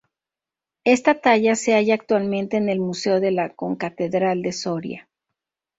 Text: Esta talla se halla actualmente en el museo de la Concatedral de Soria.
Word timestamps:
Esta 0.95 1.13
talla 1.23 1.55
se 1.55 1.75
halla 1.75 1.93
actualmente 1.93 2.57
en 2.57 2.69
el 2.69 2.79
museo 2.79 3.19
de 3.19 3.29
la 3.29 3.53
Concatedral 3.53 4.41
de 4.41 4.51
Soria. 4.51 5.07